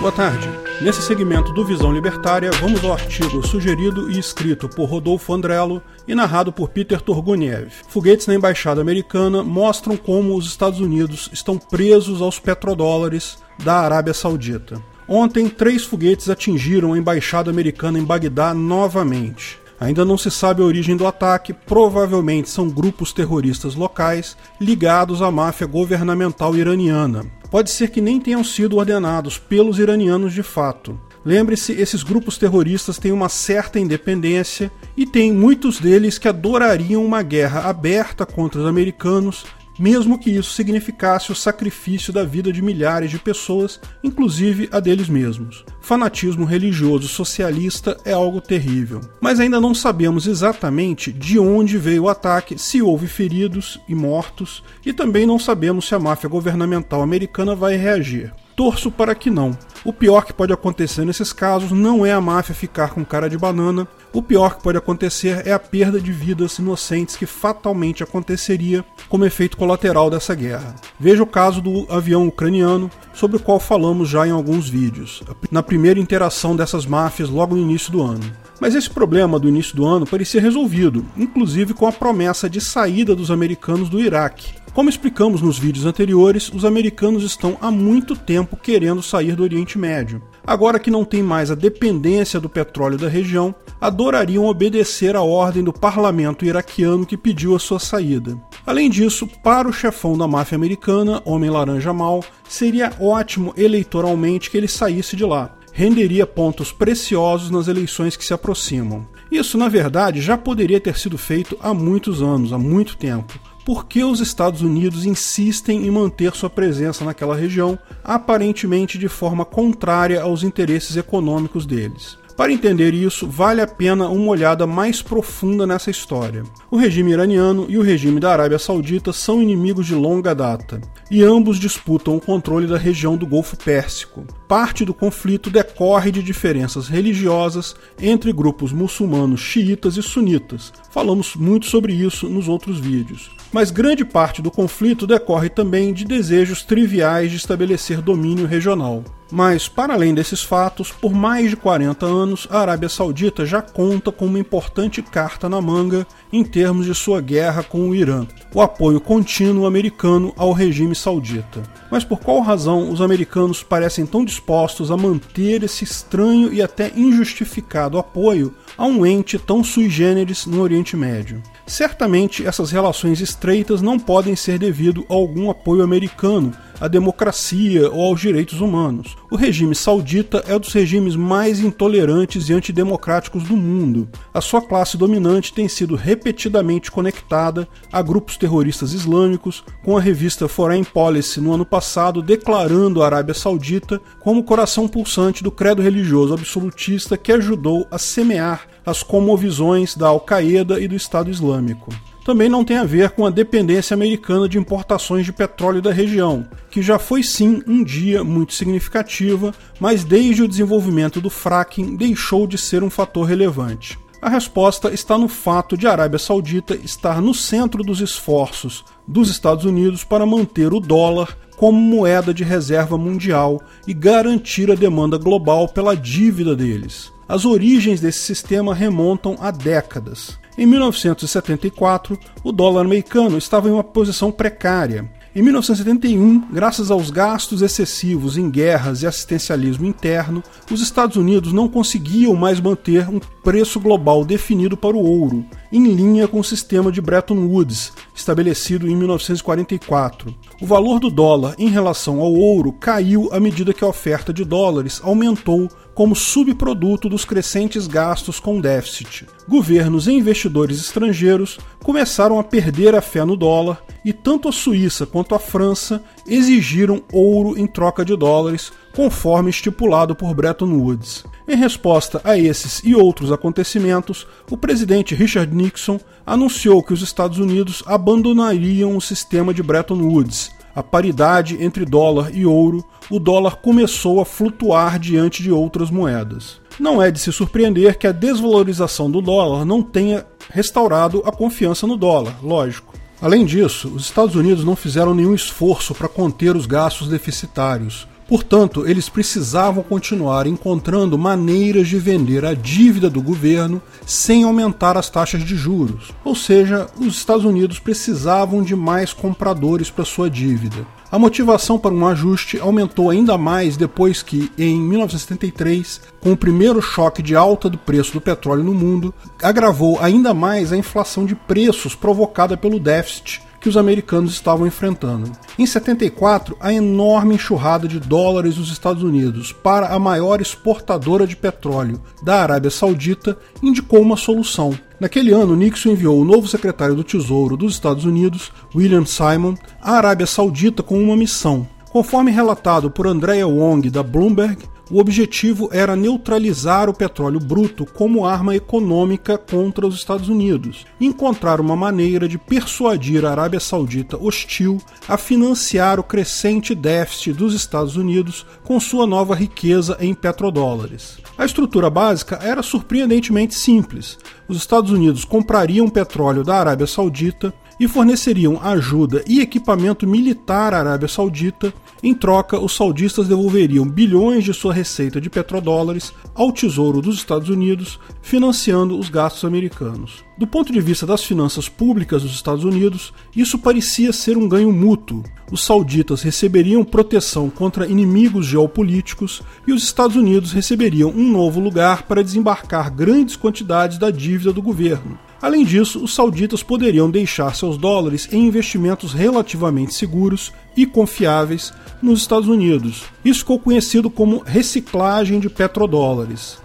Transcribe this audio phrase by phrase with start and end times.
[0.00, 0.48] Boa tarde.
[0.80, 6.14] Nesse segmento do Visão Libertária, vamos ao artigo sugerido e escrito por Rodolfo Andrello e
[6.14, 7.70] narrado por Peter Turguniev.
[7.86, 14.14] Foguetes na embaixada americana mostram como os Estados Unidos estão presos aos petrodólares da Arábia
[14.14, 14.82] Saudita.
[15.06, 19.58] Ontem, três foguetes atingiram a embaixada americana em Bagdá novamente.
[19.78, 25.30] Ainda não se sabe a origem do ataque, provavelmente são grupos terroristas locais ligados à
[25.30, 30.98] máfia governamental iraniana, pode ser que nem tenham sido ordenados pelos iranianos de fato.
[31.24, 37.22] Lembre-se, esses grupos terroristas têm uma certa independência e tem muitos deles que adorariam uma
[37.22, 39.44] guerra aberta contra os americanos
[39.80, 45.08] mesmo que isso significasse o sacrifício da vida de milhares de pessoas, inclusive a deles
[45.08, 45.64] mesmos.
[45.80, 49.00] Fanatismo religioso socialista é algo terrível.
[49.22, 54.62] Mas ainda não sabemos exatamente de onde veio o ataque, se houve feridos e mortos,
[54.84, 58.34] e também não sabemos se a máfia governamental americana vai reagir.
[58.60, 59.56] Torço para que não.
[59.82, 63.38] O pior que pode acontecer nesses casos não é a máfia ficar com cara de
[63.38, 68.84] banana, o pior que pode acontecer é a perda de vidas inocentes que fatalmente aconteceria
[69.08, 70.74] como efeito colateral dessa guerra.
[70.98, 75.62] Veja o caso do avião ucraniano, sobre o qual falamos já em alguns vídeos, na
[75.62, 78.30] primeira interação dessas máfias logo no início do ano.
[78.60, 83.16] Mas esse problema do início do ano parecia resolvido, inclusive com a promessa de saída
[83.16, 84.59] dos americanos do Iraque.
[84.72, 89.76] Como explicamos nos vídeos anteriores, os americanos estão há muito tempo querendo sair do Oriente
[89.76, 90.22] Médio.
[90.46, 95.64] Agora que não tem mais a dependência do petróleo da região, adorariam obedecer à ordem
[95.64, 98.40] do parlamento iraquiano que pediu a sua saída.
[98.64, 104.56] Além disso, para o chefão da máfia americana, Homem Laranja Mal, seria ótimo eleitoralmente que
[104.56, 105.56] ele saísse de lá.
[105.72, 109.06] Renderia pontos preciosos nas eleições que se aproximam.
[109.32, 113.86] Isso, na verdade, já poderia ter sido feito há muitos anos, há muito tempo por
[113.86, 120.20] que os Estados Unidos insistem em manter sua presença naquela região, aparentemente de forma contrária
[120.20, 122.18] aos interesses econômicos deles.
[122.40, 126.42] Para entender isso, vale a pena uma olhada mais profunda nessa história.
[126.70, 131.22] O regime iraniano e o regime da Arábia Saudita são inimigos de longa data, e
[131.22, 134.24] ambos disputam o controle da região do Golfo Pérsico.
[134.48, 140.72] Parte do conflito decorre de diferenças religiosas entre grupos muçulmanos xiitas e sunitas.
[140.90, 146.04] Falamos muito sobre isso nos outros vídeos mas grande parte do conflito decorre também de
[146.04, 149.02] desejos triviais de estabelecer domínio regional.
[149.30, 154.10] Mas, para além desses fatos, por mais de 40 anos, a Arábia Saudita já conta
[154.10, 158.60] com uma importante carta na manga em termos de sua guerra com o Irã, o
[158.60, 161.62] apoio contínuo americano ao regime saudita.
[161.90, 166.92] Mas por qual razão os americanos parecem tão dispostos a manter esse estranho e até
[166.96, 171.42] injustificado apoio a um ente tão sui generis no Oriente Médio?
[171.66, 178.02] Certamente essas relações estreitas não podem ser devido a algum apoio americano à democracia ou
[178.02, 179.16] aos direitos humanos.
[179.30, 184.08] O regime saudita é um dos regimes mais intolerantes e antidemocráticos do mundo.
[184.32, 190.48] A sua classe dominante tem sido repetidamente conectada a grupos terroristas islâmicos, com a revista
[190.48, 196.34] Foreign Policy no ano passado declarando a Arábia Saudita como coração pulsante do credo religioso
[196.34, 201.90] absolutista que ajudou a semear as comovisões da Al-Qaeda e do Estado Islâmico.
[202.24, 206.46] Também não tem a ver com a dependência americana de importações de petróleo da região,
[206.70, 212.46] que já foi sim um dia muito significativa, mas desde o desenvolvimento do fracking deixou
[212.46, 213.98] de ser um fator relevante.
[214.22, 219.30] A resposta está no fato de a Arábia Saudita estar no centro dos esforços dos
[219.30, 225.16] Estados Unidos para manter o dólar como moeda de reserva mundial e garantir a demanda
[225.16, 227.10] global pela dívida deles.
[227.26, 230.38] As origens desse sistema remontam a décadas.
[230.58, 235.08] Em 1974, o dólar americano estava em uma posição precária.
[235.32, 241.68] Em 1971, graças aos gastos excessivos em guerras e assistencialismo interno, os Estados Unidos não
[241.68, 246.90] conseguiam mais manter um preço global definido para o ouro, em linha com o sistema
[246.90, 250.34] de Bretton Woods, estabelecido em 1944.
[250.60, 254.44] O valor do dólar em relação ao ouro caiu à medida que a oferta de
[254.44, 255.68] dólares aumentou
[256.00, 259.26] como subproduto dos crescentes gastos com déficit.
[259.46, 265.04] Governos e investidores estrangeiros começaram a perder a fé no dólar e tanto a Suíça
[265.04, 271.22] quanto a França exigiram ouro em troca de dólares, conforme estipulado por Bretton Woods.
[271.46, 277.36] Em resposta a esses e outros acontecimentos, o presidente Richard Nixon anunciou que os Estados
[277.36, 283.56] Unidos abandonariam o sistema de Bretton Woods a paridade entre dólar e ouro, o dólar
[283.56, 286.60] começou a flutuar diante de outras moedas.
[286.78, 291.86] Não é de se surpreender que a desvalorização do dólar não tenha restaurado a confiança
[291.86, 292.94] no dólar, lógico.
[293.20, 298.86] Além disso, os Estados Unidos não fizeram nenhum esforço para conter os gastos deficitários, Portanto,
[298.86, 305.42] eles precisavam continuar encontrando maneiras de vender a dívida do governo sem aumentar as taxas
[305.42, 306.12] de juros.
[306.24, 310.86] Ou seja, os Estados Unidos precisavam de mais compradores para sua dívida.
[311.10, 316.80] A motivação para um ajuste aumentou ainda mais depois que, em 1973, com o primeiro
[316.80, 319.12] choque de alta do preço do petróleo no mundo,
[319.42, 325.30] agravou ainda mais a inflação de preços provocada pelo déficit que os americanos estavam enfrentando.
[325.58, 331.36] Em 74, a enorme enxurrada de dólares dos Estados Unidos para a maior exportadora de
[331.36, 334.72] petróleo da Arábia Saudita indicou uma solução.
[334.98, 339.92] Naquele ano, Nixon enviou o novo secretário do Tesouro dos Estados Unidos, William Simon, à
[339.92, 341.66] Arábia Saudita com uma missão.
[341.90, 344.58] Conforme relatado por Andrea Wong da Bloomberg,
[344.90, 351.06] o objetivo era neutralizar o petróleo bruto como arma econômica contra os Estados Unidos e
[351.06, 357.54] encontrar uma maneira de persuadir a Arábia Saudita hostil a financiar o crescente déficit dos
[357.54, 361.18] Estados Unidos com sua nova riqueza em petrodólares.
[361.38, 364.18] A estrutura básica era surpreendentemente simples.
[364.50, 370.80] Os Estados Unidos comprariam petróleo da Arábia Saudita e forneceriam ajuda e equipamento militar à
[370.80, 371.72] Arábia Saudita.
[372.02, 377.48] Em troca, os saudistas devolveriam bilhões de sua receita de petrodólares ao Tesouro dos Estados
[377.48, 380.24] Unidos, financiando os gastos americanos.
[380.40, 384.72] Do ponto de vista das finanças públicas dos Estados Unidos, isso parecia ser um ganho
[384.72, 385.22] mútuo.
[385.52, 392.04] Os sauditas receberiam proteção contra inimigos geopolíticos e os Estados Unidos receberiam um novo lugar
[392.04, 395.18] para desembarcar grandes quantidades da dívida do governo.
[395.42, 401.70] Além disso, os sauditas poderiam deixar seus dólares em investimentos relativamente seguros e confiáveis
[402.00, 403.02] nos Estados Unidos.
[403.22, 406.56] Isso ficou conhecido como reciclagem de petrodólares.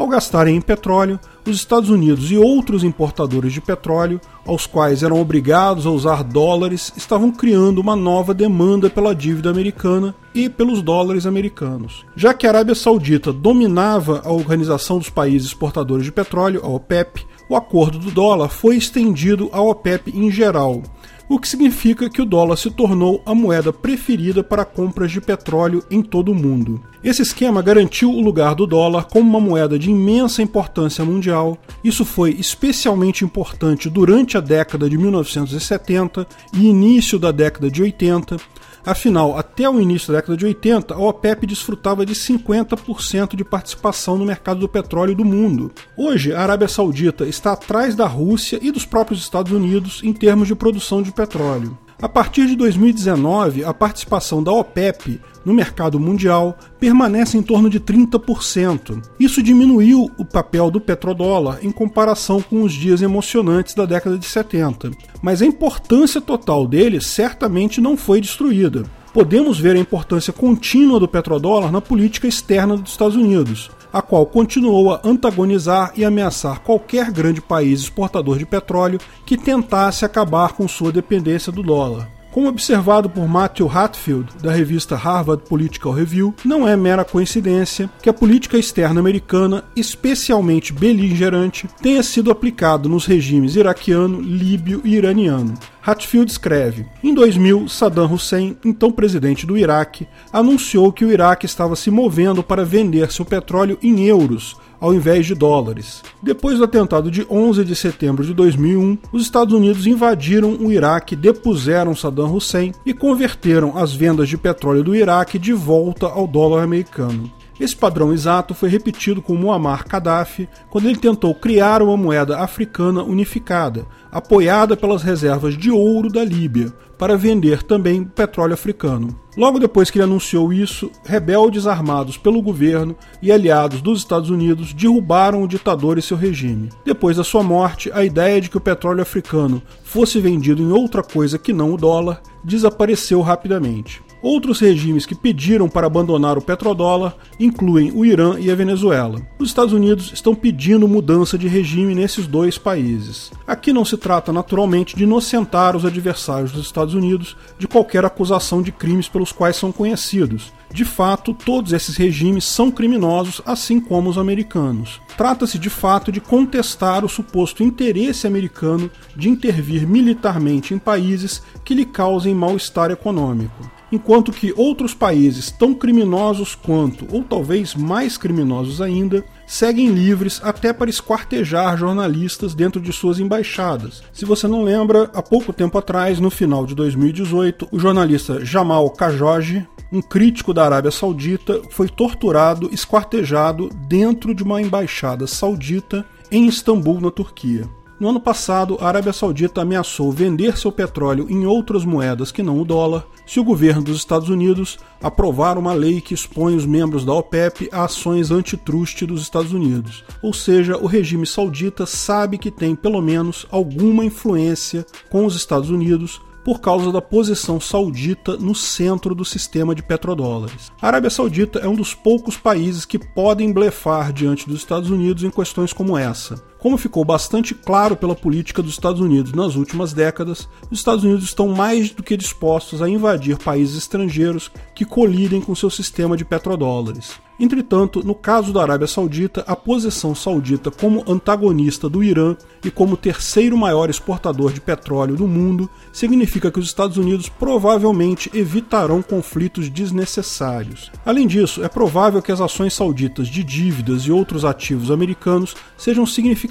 [0.00, 5.20] Ao gastarem em petróleo, os Estados Unidos e outros importadores de petróleo, aos quais eram
[5.20, 11.26] obrigados a usar dólares, estavam criando uma nova demanda pela dívida americana e pelos dólares
[11.26, 12.06] americanos.
[12.16, 17.26] Já que a Arábia Saudita dominava a Organização dos Países Exportadores de Petróleo, a OPEP,
[17.46, 20.82] o acordo do dólar foi estendido à OPEP em geral,
[21.30, 25.84] o que significa que o dólar se tornou a moeda preferida para compras de petróleo
[25.88, 26.82] em todo o mundo.
[27.04, 31.56] Esse esquema garantiu o lugar do dólar como uma moeda de imensa importância mundial.
[31.84, 38.36] Isso foi especialmente importante durante a década de 1970 e início da década de 80,
[38.84, 44.16] Afinal, até o início da década de 80, a OPEP desfrutava de 50% de participação
[44.16, 45.70] no mercado do petróleo do mundo.
[45.96, 50.48] Hoje, a Arábia Saudita está atrás da Rússia e dos próprios Estados Unidos em termos
[50.48, 51.76] de produção de petróleo.
[52.02, 57.78] A partir de 2019, a participação da OPEP no mercado mundial permanece em torno de
[57.78, 59.02] 30%.
[59.18, 64.24] Isso diminuiu o papel do petrodólar em comparação com os dias emocionantes da década de
[64.24, 68.84] 70, mas a importância total dele certamente não foi destruída.
[69.12, 74.26] Podemos ver a importância contínua do petrodólar na política externa dos Estados Unidos a qual
[74.26, 80.68] continuou a antagonizar e ameaçar qualquer grande país exportador de petróleo que tentasse acabar com
[80.68, 82.19] sua dependência do dólar.
[82.30, 88.08] Como observado por Matthew Hatfield, da revista Harvard Political Review, não é mera coincidência que
[88.08, 95.54] a política externa americana, especialmente beligerante, tenha sido aplicada nos regimes iraquiano, líbio e iraniano.
[95.84, 101.74] Hatfield escreve: Em 2000, Saddam Hussein, então presidente do Iraque, anunciou que o Iraque estava
[101.74, 106.02] se movendo para vender seu petróleo em euros ao invés de dólares.
[106.22, 111.14] Depois do atentado de 11 de setembro de 2001, os Estados Unidos invadiram o Iraque,
[111.14, 116.62] depuseram Saddam Hussein e converteram as vendas de petróleo do Iraque de volta ao dólar
[116.62, 117.30] americano.
[117.60, 123.02] Esse padrão exato foi repetido com Muammar Gaddafi quando ele tentou criar uma moeda africana
[123.02, 129.14] unificada, apoiada pelas reservas de ouro da Líbia, para vender também petróleo africano.
[129.36, 134.72] Logo depois que ele anunciou isso, rebeldes armados pelo governo e aliados dos Estados Unidos
[134.72, 136.70] derrubaram o ditador e seu regime.
[136.84, 141.02] Depois da sua morte, a ideia de que o petróleo africano fosse vendido em outra
[141.02, 144.02] coisa que não o dólar desapareceu rapidamente.
[144.22, 149.20] Outros regimes que pediram para abandonar o petrodólar incluem o Irã e a Venezuela.
[149.38, 153.32] Os Estados Unidos estão pedindo mudança de regime nesses dois países.
[153.46, 158.60] Aqui não se trata naturalmente de inocentar os adversários dos Estados Unidos de qualquer acusação
[158.60, 160.52] de crimes pelos quais são conhecidos.
[160.72, 165.00] De fato, todos esses regimes são criminosos, assim como os americanos.
[165.16, 171.74] Trata-se de fato de contestar o suposto interesse americano de intervir militarmente em países que
[171.74, 173.79] lhe causem mal-estar econômico.
[173.92, 180.72] Enquanto que outros países tão criminosos quanto, ou talvez mais criminosos ainda, seguem livres até
[180.72, 184.02] para esquartejar jornalistas dentro de suas embaixadas.
[184.12, 188.88] Se você não lembra, há pouco tempo atrás, no final de 2018, o jornalista Jamal
[188.90, 196.46] Khashoggi, um crítico da Arábia Saudita, foi torturado, esquartejado dentro de uma embaixada saudita em
[196.46, 197.68] Istambul, na Turquia.
[198.00, 202.58] No ano passado, a Arábia Saudita ameaçou vender seu petróleo em outras moedas que não
[202.58, 207.04] o dólar se o governo dos Estados Unidos aprovar uma lei que expõe os membros
[207.04, 210.02] da OPEP a ações antitruste dos Estados Unidos.
[210.22, 215.68] Ou seja, o regime saudita sabe que tem pelo menos alguma influência com os Estados
[215.68, 220.72] Unidos por causa da posição saudita no centro do sistema de petrodólares.
[220.80, 225.22] A Arábia Saudita é um dos poucos países que podem blefar diante dos Estados Unidos
[225.22, 226.42] em questões como essa.
[226.60, 231.24] Como ficou bastante claro pela política dos Estados Unidos nas últimas décadas, os Estados Unidos
[231.24, 236.24] estão mais do que dispostos a invadir países estrangeiros que colidem com seu sistema de
[236.24, 237.18] petrodólares.
[237.40, 242.98] Entretanto, no caso da Arábia Saudita, a posição saudita como antagonista do Irã e como
[242.98, 249.70] terceiro maior exportador de petróleo do mundo significa que os Estados Unidos provavelmente evitarão conflitos
[249.70, 250.92] desnecessários.
[251.02, 256.04] Além disso, é provável que as ações sauditas de dívidas e outros ativos americanos sejam
[256.04, 256.49] significativas,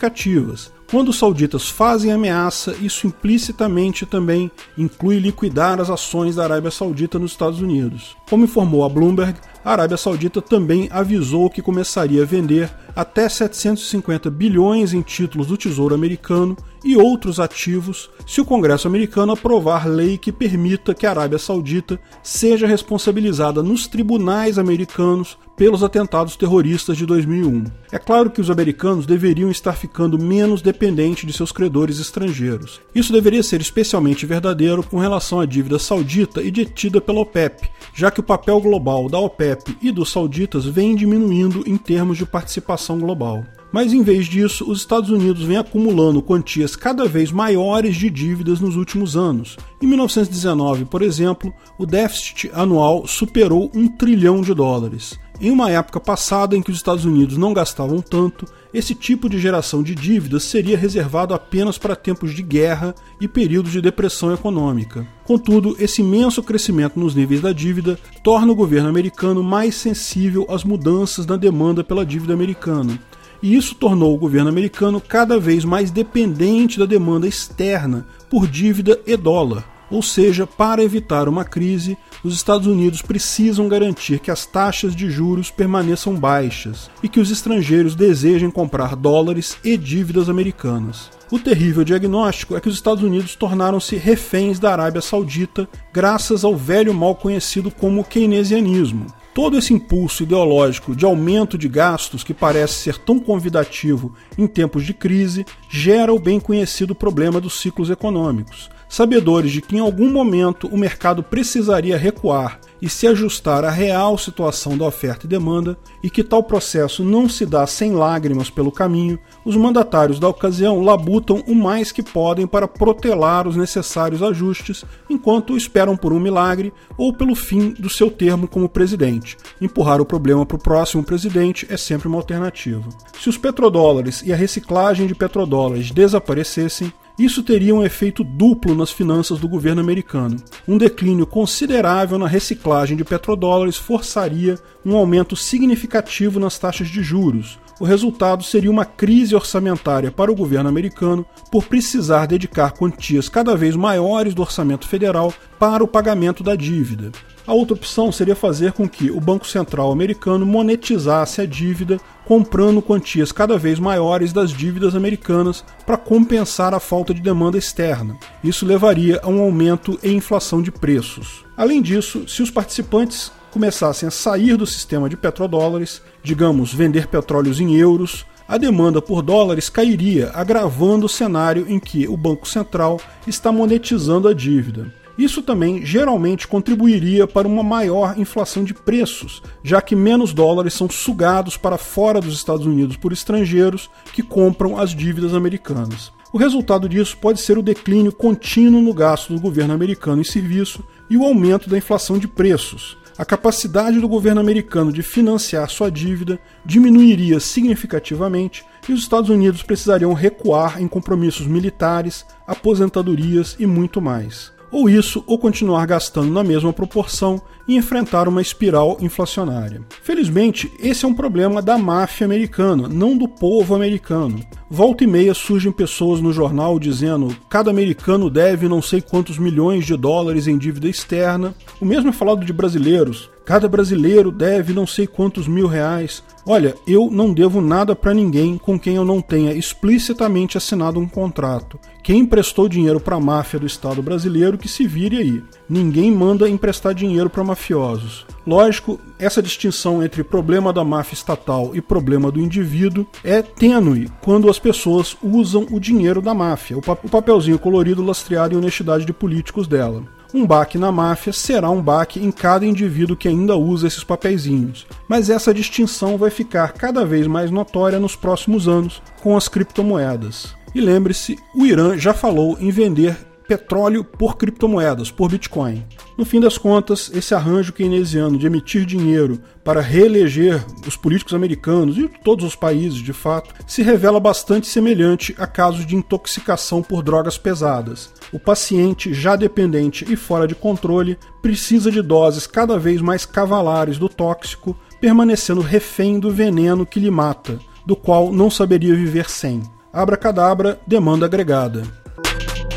[0.89, 7.19] quando os sauditas fazem ameaça, isso implicitamente também inclui liquidar as ações da Arábia Saudita
[7.19, 8.17] nos Estados Unidos.
[8.27, 14.29] Como informou a Bloomberg, a Arábia Saudita também avisou que começaria a vender até 750
[14.29, 20.17] bilhões em títulos do Tesouro Americano e outros ativos se o Congresso americano aprovar lei
[20.17, 27.05] que permita que a Arábia Saudita seja responsabilizada nos tribunais americanos pelos atentados terroristas de
[27.05, 27.65] 2001.
[27.91, 32.79] É claro que os americanos deveriam estar ficando menos dependentes de seus credores estrangeiros.
[32.95, 38.09] Isso deveria ser especialmente verdadeiro com relação à dívida saudita e detida pela OPEP, já
[38.09, 42.88] que o papel global da OPEP e dos sauditas vem diminuindo em termos de participação
[42.97, 43.45] global.
[43.71, 48.59] Mas em vez disso, os Estados Unidos vêm acumulando quantias cada vez maiores de dívidas
[48.59, 49.57] nos últimos anos.
[49.81, 55.19] Em 1919, por exemplo, o déficit anual superou um trilhão de dólares.
[55.41, 59.39] Em uma época passada em que os Estados Unidos não gastavam tanto, esse tipo de
[59.39, 65.07] geração de dívidas seria reservado apenas para tempos de guerra e períodos de depressão econômica.
[65.25, 70.65] Contudo, esse imenso crescimento nos níveis da dívida torna o governo americano mais sensível às
[70.65, 72.99] mudanças na demanda pela dívida americana.
[73.41, 78.99] E isso tornou o governo americano cada vez mais dependente da demanda externa por dívida
[79.05, 79.63] e dólar.
[79.91, 85.09] Ou seja, para evitar uma crise, os Estados Unidos precisam garantir que as taxas de
[85.09, 91.09] juros permaneçam baixas e que os estrangeiros desejem comprar dólares e dívidas americanas.
[91.31, 96.55] O terrível diagnóstico é que os Estados Unidos tornaram-se reféns da Arábia Saudita graças ao
[96.55, 99.07] velho mal conhecido como keynesianismo.
[99.39, 104.85] Todo esse impulso ideológico de aumento de gastos que parece ser tão convidativo em tempos
[104.85, 110.11] de crise gera o bem conhecido problema dos ciclos econômicos sabedores de que em algum
[110.11, 115.77] momento o mercado precisaria recuar e se ajustar à real situação da oferta e demanda,
[116.01, 120.81] e que tal processo não se dá sem lágrimas pelo caminho, os mandatários da ocasião
[120.81, 126.73] labutam o mais que podem para protelar os necessários ajustes, enquanto esperam por um milagre
[126.97, 129.37] ou pelo fim do seu termo como presidente.
[129.59, 132.87] Empurrar o problema para o próximo presidente é sempre uma alternativa.
[133.19, 138.91] Se os petrodólares e a reciclagem de petrodólares desaparecessem, isso teria um efeito duplo nas
[138.91, 140.37] finanças do governo americano.
[140.65, 147.59] Um declínio considerável na reciclagem de petrodólares forçaria um aumento significativo nas taxas de juros.
[147.79, 153.55] O resultado seria uma crise orçamentária para o governo americano por precisar dedicar quantias cada
[153.55, 157.11] vez maiores do orçamento federal para o pagamento da dívida.
[157.47, 162.81] A outra opção seria fazer com que o Banco Central americano monetizasse a dívida comprando
[162.81, 168.17] quantias cada vez maiores das dívidas americanas para compensar a falta de demanda externa.
[168.43, 171.43] Isso levaria a um aumento em inflação de preços.
[171.57, 177.59] Além disso, se os participantes começassem a sair do sistema de petrodólares, digamos, vender petróleos
[177.59, 182.99] em euros, a demanda por dólares cairia, agravando o cenário em que o Banco Central
[183.27, 184.91] está monetizando a dívida.
[185.19, 190.89] Isso também geralmente contribuiria para uma maior inflação de preços, já que menos dólares são
[190.89, 196.09] sugados para fora dos Estados Unidos por estrangeiros que compram as dívidas americanas.
[196.31, 200.85] O resultado disso pode ser o declínio contínuo no gasto do governo americano em serviço
[201.09, 202.97] e o aumento da inflação de preços.
[203.17, 209.63] A capacidade do governo americano de financiar sua dívida diminuiria significativamente e os Estados Unidos
[209.63, 214.57] precisariam recuar em compromissos militares, aposentadorias e muito mais.
[214.71, 219.81] Ou isso, ou continuar gastando na mesma proporção e enfrentar uma espiral inflacionária.
[220.01, 224.39] Felizmente, esse é um problema da máfia americana, não do povo americano.
[224.69, 229.85] Volta e meia surgem pessoas no jornal dizendo cada americano deve não sei quantos milhões
[229.85, 231.53] de dólares em dívida externa.
[231.79, 233.29] O mesmo é falado de brasileiros.
[233.49, 236.23] Cada brasileiro deve não sei quantos mil reais.
[236.45, 241.07] Olha, eu não devo nada para ninguém com quem eu não tenha explicitamente assinado um
[241.07, 241.79] contrato.
[242.03, 245.43] Quem emprestou dinheiro para a máfia do Estado brasileiro que se vire aí.
[245.67, 248.23] Ninguém manda emprestar dinheiro para mafiosos.
[248.45, 254.47] Lógico, essa distinção entre problema da máfia estatal e problema do indivíduo é tênue quando
[254.47, 259.67] as pessoas usam o dinheiro da máfia, o papelzinho colorido lastreado em honestidade de políticos
[259.67, 260.03] dela.
[260.33, 264.85] Um baque na máfia será um baque em cada indivíduo que ainda usa esses papeizinhos.
[265.07, 270.55] Mas essa distinção vai ficar cada vez mais notória nos próximos anos com as criptomoedas.
[270.73, 275.83] E lembre-se, o Irã já falou em vender petróleo por criptomoedas, por Bitcoin.
[276.15, 281.97] No fim das contas, esse arranjo keynesiano de emitir dinheiro para reeleger os políticos americanos
[281.97, 287.01] e todos os países, de fato, se revela bastante semelhante a casos de intoxicação por
[287.01, 288.13] drogas pesadas.
[288.31, 293.97] O paciente, já dependente e fora de controle, precisa de doses cada vez mais cavalares
[293.97, 299.63] do tóxico, permanecendo refém do veneno que lhe mata, do qual não saberia viver sem.
[299.91, 301.81] Abra cadabra, demanda agregada.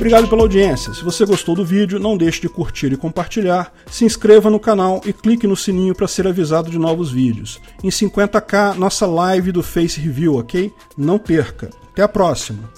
[0.03, 0.93] Obrigado pela audiência.
[0.93, 5.01] Se você gostou do vídeo, não deixe de curtir e compartilhar, se inscreva no canal
[5.07, 7.61] e clique no sininho para ser avisado de novos vídeos.
[7.85, 10.73] Em 50k, nossa live do Face Review, ok?
[10.99, 11.71] Não perca.
[11.93, 12.73] Até a próxima!